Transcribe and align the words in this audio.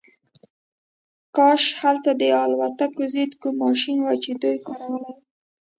کاش 1.35 1.63
هلته 1.81 2.11
د 2.21 2.23
الوتکو 2.43 3.03
ضد 3.13 3.31
کوم 3.41 3.55
ماشین 3.63 3.97
وای 4.01 4.17
چې 4.23 4.31
دی 4.41 4.53
کارولی 4.67 4.99
وای 5.05 5.17